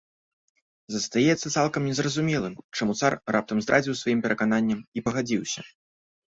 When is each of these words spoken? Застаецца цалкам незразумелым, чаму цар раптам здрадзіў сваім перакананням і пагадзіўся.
Застаецца 0.95 1.51
цалкам 1.55 1.81
незразумелым, 1.89 2.55
чаму 2.79 2.91
цар 3.03 3.13
раптам 3.37 3.61
здрадзіў 3.67 3.93
сваім 4.01 4.19
перакананням 4.25 4.79
і 4.99 5.07
пагадзіўся. 5.11 5.61